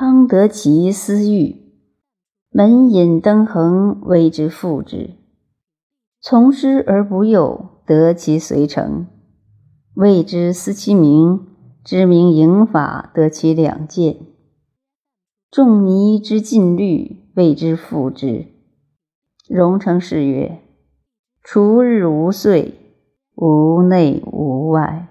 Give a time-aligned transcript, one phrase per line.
[0.00, 1.56] 康得其私欲，
[2.50, 5.10] 门引登衡谓之复之；
[6.22, 9.06] 从师而不诱，得其随成，
[9.94, 11.40] 谓之思其名；
[11.84, 14.16] 知名盈法，得其两见。
[15.50, 18.46] 仲尼之禁律，谓之复之。
[19.50, 20.62] 荣成是曰：
[21.42, 22.72] 除日无岁，
[23.34, 25.09] 无内无外。